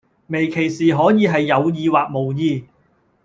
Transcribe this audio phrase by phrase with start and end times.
[0.29, 2.65] 微歧視可以係有意或無意